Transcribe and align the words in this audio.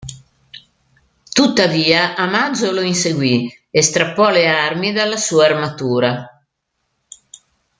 Tuttavia, 1.31 2.15
Amazo 2.15 2.71
lo 2.71 2.81
inseguì 2.81 3.47
e 3.69 3.83
strappò 3.83 4.31
le 4.31 4.47
armi 4.49 4.91
dalla 4.93 5.15
sua 5.15 5.45
armatura. 5.45 6.27